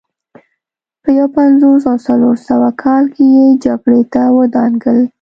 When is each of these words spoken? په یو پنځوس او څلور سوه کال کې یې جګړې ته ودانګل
په 1.01 1.09
یو 1.17 1.27
پنځوس 1.37 1.83
او 1.91 1.97
څلور 2.07 2.35
سوه 2.47 2.69
کال 2.83 3.03
کې 3.15 3.25
یې 3.37 3.45
جګړې 3.65 4.01
ته 4.13 4.21
ودانګل 4.37 4.99